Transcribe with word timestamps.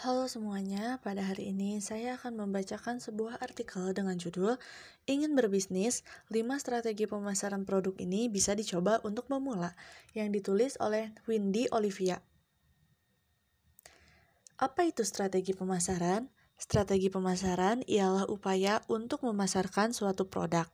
Halo 0.00 0.24
semuanya, 0.32 0.96
pada 1.04 1.20
hari 1.20 1.52
ini 1.52 1.76
saya 1.84 2.16
akan 2.16 2.40
membacakan 2.40 3.04
sebuah 3.04 3.36
artikel 3.36 3.92
dengan 3.92 4.16
judul 4.16 4.56
Ingin 5.04 5.36
berbisnis, 5.36 6.08
5 6.32 6.40
strategi 6.56 7.04
pemasaran 7.04 7.68
produk 7.68 7.92
ini 8.00 8.32
bisa 8.32 8.56
dicoba 8.56 9.04
untuk 9.04 9.28
memula 9.28 9.76
yang 10.16 10.32
ditulis 10.32 10.80
oleh 10.80 11.12
Windy 11.28 11.68
Olivia. 11.68 12.16
Apa 14.56 14.88
itu 14.88 15.04
strategi 15.04 15.52
pemasaran? 15.52 16.32
Strategi 16.56 17.12
pemasaran 17.12 17.84
ialah 17.84 18.24
upaya 18.32 18.80
untuk 18.88 19.20
memasarkan 19.20 19.92
suatu 19.92 20.24
produk. 20.32 20.64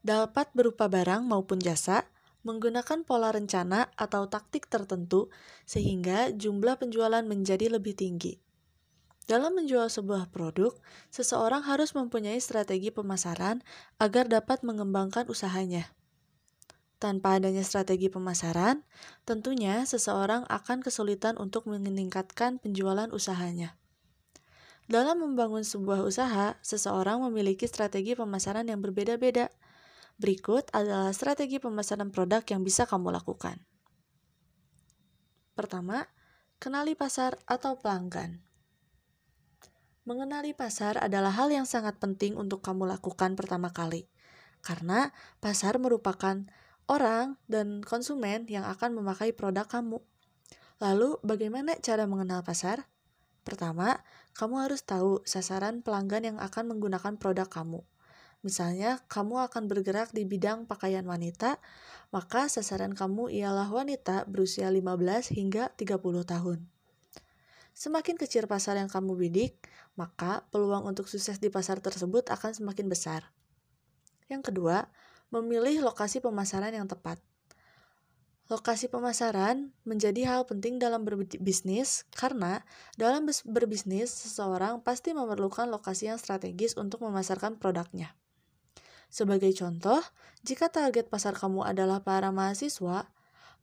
Dapat 0.00 0.48
berupa 0.56 0.88
barang 0.88 1.28
maupun 1.28 1.60
jasa, 1.60 2.08
menggunakan 2.40 3.04
pola 3.04 3.36
rencana 3.36 3.92
atau 4.00 4.32
taktik 4.32 4.64
tertentu 4.64 5.28
sehingga 5.68 6.32
jumlah 6.32 6.80
penjualan 6.80 7.20
menjadi 7.20 7.68
lebih 7.68 7.92
tinggi. 7.92 8.45
Dalam 9.26 9.58
menjual 9.58 9.90
sebuah 9.90 10.30
produk, 10.30 10.70
seseorang 11.10 11.66
harus 11.66 11.98
mempunyai 11.98 12.38
strategi 12.38 12.94
pemasaran 12.94 13.58
agar 13.98 14.30
dapat 14.30 14.62
mengembangkan 14.62 15.26
usahanya. 15.26 15.90
Tanpa 17.02 17.36
adanya 17.36 17.66
strategi 17.66 18.06
pemasaran, 18.06 18.86
tentunya 19.26 19.82
seseorang 19.82 20.46
akan 20.46 20.78
kesulitan 20.80 21.36
untuk 21.42 21.66
meningkatkan 21.66 22.62
penjualan 22.62 23.10
usahanya. 23.10 23.74
Dalam 24.86 25.18
membangun 25.18 25.66
sebuah 25.66 26.06
usaha, 26.06 26.54
seseorang 26.62 27.18
memiliki 27.26 27.66
strategi 27.66 28.14
pemasaran 28.14 28.70
yang 28.70 28.78
berbeda-beda. 28.78 29.50
Berikut 30.22 30.70
adalah 30.70 31.10
strategi 31.10 31.58
pemasaran 31.58 32.14
produk 32.14 32.46
yang 32.46 32.62
bisa 32.62 32.86
kamu 32.86 33.10
lakukan. 33.10 33.58
Pertama, 35.58 36.06
kenali 36.62 36.94
pasar 36.94 37.34
atau 37.50 37.74
pelanggan. 37.74 38.45
Mengenali 40.06 40.54
pasar 40.54 41.02
adalah 41.02 41.34
hal 41.34 41.50
yang 41.50 41.66
sangat 41.66 41.98
penting 41.98 42.38
untuk 42.38 42.62
kamu 42.62 42.86
lakukan 42.86 43.34
pertama 43.34 43.74
kali, 43.74 44.06
karena 44.62 45.10
pasar 45.42 45.82
merupakan 45.82 46.46
orang 46.86 47.34
dan 47.50 47.82
konsumen 47.82 48.46
yang 48.46 48.62
akan 48.70 49.02
memakai 49.02 49.34
produk 49.34 49.66
kamu. 49.66 49.98
Lalu, 50.78 51.18
bagaimana 51.26 51.74
cara 51.82 52.06
mengenal 52.06 52.46
pasar? 52.46 52.86
Pertama, 53.42 53.98
kamu 54.38 54.70
harus 54.70 54.86
tahu 54.86 55.26
sasaran 55.26 55.82
pelanggan 55.82 56.22
yang 56.22 56.38
akan 56.38 56.70
menggunakan 56.70 57.18
produk 57.18 57.50
kamu. 57.50 57.82
Misalnya, 58.46 59.02
kamu 59.10 59.50
akan 59.50 59.66
bergerak 59.66 60.14
di 60.14 60.22
bidang 60.22 60.70
pakaian 60.70 61.02
wanita, 61.02 61.58
maka 62.14 62.46
sasaran 62.46 62.94
kamu 62.94 63.34
ialah 63.34 63.66
wanita 63.74 64.22
berusia 64.30 64.70
15 64.70 65.34
hingga 65.34 65.74
30 65.74 66.22
tahun. 66.22 66.75
Semakin 67.76 68.16
kecil 68.16 68.48
pasar 68.48 68.80
yang 68.80 68.88
kamu 68.88 69.20
bidik, 69.20 69.60
maka 70.00 70.48
peluang 70.48 70.88
untuk 70.88 71.12
sukses 71.12 71.36
di 71.36 71.52
pasar 71.52 71.76
tersebut 71.84 72.24
akan 72.32 72.56
semakin 72.56 72.88
besar. 72.88 73.28
Yang 74.32 74.48
kedua, 74.48 74.88
memilih 75.28 75.84
lokasi 75.84 76.24
pemasaran 76.24 76.72
yang 76.72 76.88
tepat. 76.88 77.20
Lokasi 78.48 78.88
pemasaran 78.88 79.76
menjadi 79.84 80.24
hal 80.24 80.48
penting 80.48 80.80
dalam 80.80 81.04
berbisnis 81.04 82.08
karena 82.16 82.64
dalam 82.96 83.28
berbisnis 83.28 84.08
seseorang 84.08 84.80
pasti 84.80 85.12
memerlukan 85.12 85.68
lokasi 85.68 86.08
yang 86.08 86.16
strategis 86.16 86.80
untuk 86.80 87.04
memasarkan 87.04 87.60
produknya. 87.60 88.16
Sebagai 89.12 89.52
contoh, 89.52 90.00
jika 90.40 90.72
target 90.72 91.12
pasar 91.12 91.36
kamu 91.36 91.60
adalah 91.60 92.00
para 92.00 92.32
mahasiswa, 92.32 93.04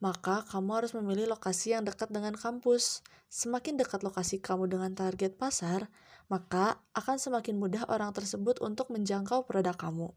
maka 0.03 0.43
kamu 0.51 0.83
harus 0.83 0.91
memilih 0.91 1.31
lokasi 1.31 1.71
yang 1.71 1.87
dekat 1.87 2.11
dengan 2.11 2.35
kampus. 2.35 3.07
Semakin 3.31 3.79
dekat 3.79 4.03
lokasi 4.03 4.43
kamu 4.43 4.67
dengan 4.67 4.91
target 4.91 5.39
pasar, 5.39 5.87
maka 6.27 6.83
akan 6.91 7.15
semakin 7.15 7.55
mudah 7.55 7.87
orang 7.87 8.11
tersebut 8.11 8.59
untuk 8.59 8.91
menjangkau 8.91 9.47
produk 9.47 9.71
kamu. 9.79 10.11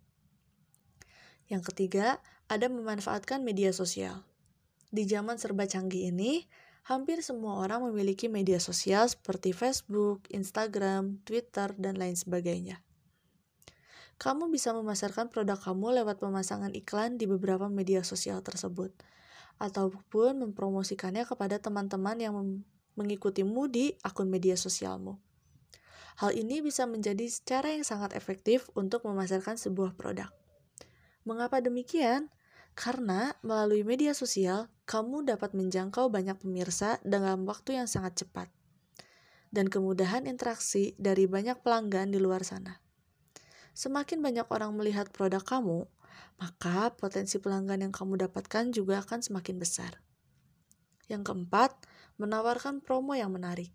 Yang 1.47 1.70
ketiga, 1.70 2.19
ada 2.50 2.66
memanfaatkan 2.66 3.47
media 3.47 3.71
sosial. 3.71 4.27
Di 4.91 5.06
zaman 5.06 5.38
serba 5.38 5.71
canggih 5.71 6.11
ini, 6.11 6.50
hampir 6.91 7.22
semua 7.22 7.62
orang 7.62 7.87
memiliki 7.87 8.27
media 8.27 8.59
sosial 8.59 9.06
seperti 9.06 9.55
Facebook, 9.55 10.27
Instagram, 10.34 11.22
Twitter, 11.22 11.78
dan 11.78 11.94
lain 11.94 12.19
sebagainya 12.19 12.82
kamu 14.16 14.49
bisa 14.49 14.72
memasarkan 14.72 15.28
produk 15.28 15.61
kamu 15.61 16.00
lewat 16.00 16.16
pemasangan 16.25 16.72
iklan 16.72 17.21
di 17.21 17.28
beberapa 17.28 17.69
media 17.69 18.00
sosial 18.00 18.41
tersebut, 18.41 18.88
ataupun 19.56 20.44
mempromosikannya 20.44 21.25
kepada 21.25 21.56
teman-teman 21.56 22.17
yang 22.21 22.34
mengikutimu 22.97 23.69
di 23.69 23.97
akun 24.05 24.28
media 24.28 24.56
sosialmu. 24.56 25.21
Hal 26.17 26.33
ini 26.33 26.65
bisa 26.65 26.89
menjadi 26.89 27.28
cara 27.44 27.77
yang 27.77 27.84
sangat 27.84 28.17
efektif 28.17 28.72
untuk 28.72 29.05
memasarkan 29.05 29.61
sebuah 29.61 29.93
produk. 30.00 30.33
Mengapa 31.28 31.61
demikian? 31.61 32.33
Karena 32.77 33.33
melalui 33.41 33.84
media 33.84 34.12
sosial, 34.12 34.69
kamu 34.84 35.28
dapat 35.28 35.56
menjangkau 35.56 36.12
banyak 36.12 36.37
pemirsa 36.41 37.00
dalam 37.05 37.49
waktu 37.49 37.81
yang 37.81 37.88
sangat 37.88 38.21
cepat, 38.25 38.53
dan 39.49 39.73
kemudahan 39.73 40.28
interaksi 40.28 40.93
dari 41.00 41.25
banyak 41.25 41.61
pelanggan 41.65 42.12
di 42.12 42.21
luar 42.21 42.44
sana. 42.44 42.81
Semakin 43.77 44.21
banyak 44.25 44.49
orang 44.49 44.73
melihat 44.77 45.09
produk 45.12 45.41
kamu, 45.41 45.88
maka 46.37 46.93
potensi 46.94 47.41
pelanggan 47.41 47.84
yang 47.87 47.93
kamu 47.94 48.28
dapatkan 48.28 48.72
juga 48.72 49.00
akan 49.03 49.25
semakin 49.25 49.56
besar. 49.56 50.00
Yang 51.06 51.32
keempat, 51.32 51.77
menawarkan 52.19 52.82
promo 52.82 53.15
yang 53.15 53.32
menarik. 53.32 53.71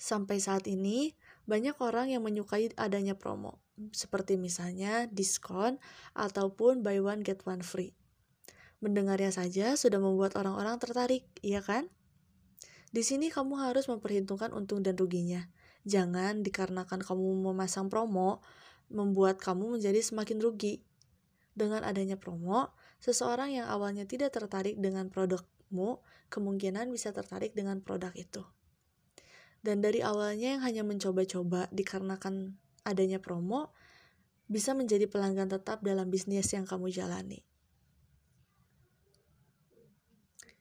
Sampai 0.00 0.40
saat 0.40 0.64
ini, 0.64 1.12
banyak 1.44 1.76
orang 1.82 2.08
yang 2.08 2.24
menyukai 2.24 2.72
adanya 2.78 3.18
promo, 3.18 3.60
seperti 3.92 4.40
misalnya 4.40 5.04
diskon 5.10 5.76
ataupun 6.16 6.80
buy 6.80 7.00
one 7.04 7.20
get 7.20 7.44
one 7.44 7.60
free. 7.60 7.92
Mendengarnya 8.80 9.28
saja 9.28 9.76
sudah 9.76 10.00
membuat 10.00 10.40
orang-orang 10.40 10.80
tertarik, 10.80 11.28
iya 11.44 11.60
kan? 11.60 11.92
Di 12.90 13.04
sini 13.04 13.28
kamu 13.28 13.60
harus 13.60 13.86
memperhitungkan 13.92 14.56
untung 14.56 14.80
dan 14.80 14.96
ruginya. 14.96 15.46
Jangan 15.84 16.40
dikarenakan 16.40 17.04
kamu 17.04 17.52
memasang 17.52 17.92
promo, 17.92 18.40
membuat 18.90 19.38
kamu 19.38 19.78
menjadi 19.78 20.02
semakin 20.02 20.42
rugi. 20.42 20.82
Dengan 21.54 21.82
adanya 21.86 22.18
promo, 22.18 22.74
seseorang 23.02 23.54
yang 23.54 23.66
awalnya 23.70 24.06
tidak 24.06 24.34
tertarik 24.34 24.78
dengan 24.78 25.08
produkmu, 25.08 26.02
kemungkinan 26.30 26.90
bisa 26.90 27.14
tertarik 27.14 27.54
dengan 27.54 27.82
produk 27.82 28.10
itu. 28.14 28.42
Dan 29.60 29.84
dari 29.84 30.00
awalnya 30.00 30.56
yang 30.56 30.62
hanya 30.64 30.82
mencoba-coba 30.82 31.68
dikarenakan 31.70 32.56
adanya 32.84 33.20
promo, 33.20 33.72
bisa 34.50 34.74
menjadi 34.74 35.06
pelanggan 35.06 35.46
tetap 35.46 35.84
dalam 35.84 36.10
bisnis 36.10 36.50
yang 36.50 36.66
kamu 36.66 36.90
jalani. 36.90 37.46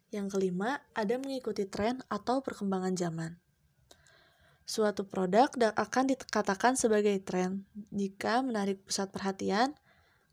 Yang 0.10 0.38
kelima, 0.38 0.82
ada 0.98 1.22
mengikuti 1.22 1.70
tren 1.70 2.02
atau 2.10 2.42
perkembangan 2.42 2.94
zaman. 2.98 3.38
Suatu 4.70 5.02
produk 5.02 5.50
akan 5.74 6.14
dikatakan 6.14 6.78
sebagai 6.78 7.18
tren 7.26 7.66
jika 7.90 8.46
menarik 8.46 8.78
pusat 8.86 9.10
perhatian, 9.10 9.74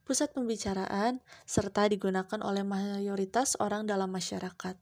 pusat 0.04 0.36
pembicaraan, 0.36 1.24
serta 1.48 1.88
digunakan 1.88 2.44
oleh 2.44 2.60
mayoritas 2.60 3.56
orang 3.64 3.88
dalam 3.88 4.12
masyarakat. 4.12 4.76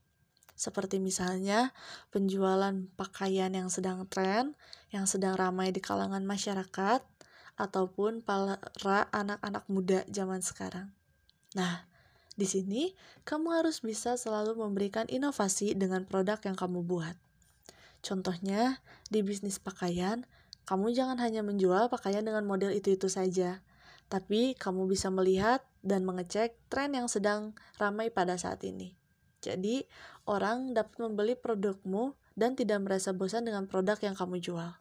Seperti 0.59 0.99
misalnya 0.99 1.71
penjualan 2.11 2.75
pakaian 2.99 3.55
yang 3.55 3.71
sedang 3.71 4.11
tren, 4.11 4.59
yang 4.91 5.07
sedang 5.07 5.39
ramai 5.39 5.71
di 5.71 5.79
kalangan 5.79 6.27
masyarakat, 6.27 7.07
ataupun 7.55 8.27
para 8.27 8.59
anak-anak 9.15 9.71
muda 9.71 10.03
zaman 10.11 10.43
sekarang. 10.43 10.91
Nah, 11.55 11.87
di 12.35 12.51
sini 12.51 12.91
kamu 13.23 13.63
harus 13.63 13.87
bisa 13.87 14.19
selalu 14.19 14.59
memberikan 14.59 15.07
inovasi 15.07 15.79
dengan 15.79 16.03
produk 16.03 16.43
yang 16.43 16.59
kamu 16.59 16.83
buat. 16.83 17.15
Contohnya, 18.05 18.85
di 19.09 19.25
bisnis 19.25 19.57
pakaian, 19.57 20.29
kamu 20.69 20.93
jangan 20.93 21.17
hanya 21.25 21.41
menjual 21.41 21.89
pakaian 21.89 22.21
dengan 22.21 22.45
model 22.45 22.69
itu-itu 22.77 23.09
saja, 23.09 23.65
tapi 24.13 24.53
kamu 24.61 24.85
bisa 24.85 25.09
melihat 25.09 25.65
dan 25.81 26.05
mengecek 26.05 26.53
tren 26.69 26.93
yang 26.93 27.09
sedang 27.09 27.57
ramai 27.81 28.13
pada 28.13 28.37
saat 28.37 28.61
ini. 28.69 28.93
Jadi, 29.41 29.89
orang 30.29 30.77
dapat 30.77 31.01
membeli 31.01 31.33
produkmu 31.33 32.13
dan 32.37 32.53
tidak 32.53 32.85
merasa 32.85 33.17
bosan 33.17 33.49
dengan 33.49 33.65
produk 33.65 33.97
yang 34.05 34.13
kamu 34.13 34.37
jual. 34.41 34.77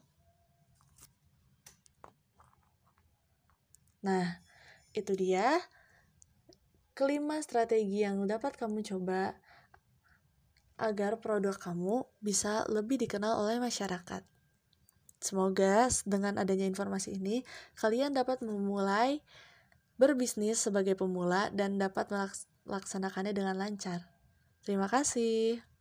Nah, 4.04 4.44
itu 4.92 5.16
dia 5.16 5.64
kelima 6.92 7.40
strategi 7.40 8.04
yang 8.04 8.28
dapat 8.28 8.60
kamu 8.60 8.84
coba 8.84 9.40
agar 10.78 11.22
produk 11.22 11.56
kamu 11.56 12.06
bisa 12.20 12.66
lebih 12.70 13.02
dikenal 13.02 13.40
oleh 13.44 13.62
masyarakat. 13.62 14.24
Semoga 15.24 15.88
dengan 16.04 16.36
adanya 16.36 16.68
informasi 16.68 17.16
ini, 17.16 17.48
kalian 17.80 18.12
dapat 18.12 18.44
memulai 18.44 19.24
berbisnis 19.96 20.60
sebagai 20.60 21.00
pemula 21.00 21.48
dan 21.56 21.80
dapat 21.80 22.12
melaksanakannya 22.68 23.32
dengan 23.32 23.56
lancar. 23.56 24.04
Terima 24.68 24.92
kasih. 24.92 25.73